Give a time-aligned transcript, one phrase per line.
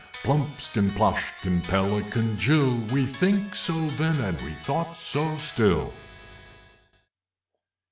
[0.23, 2.73] Plumpskin, Ploshkin, Pelican jill!
[2.91, 5.93] We think so then, and we thought so still!